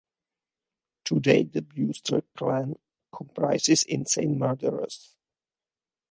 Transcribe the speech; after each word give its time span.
Today 1.03 1.43
the 1.43 1.61
Brewster 1.61 2.23
clan 2.35 2.77
comprises 3.13 3.83
insane 3.83 4.39
murderers. 4.39 5.15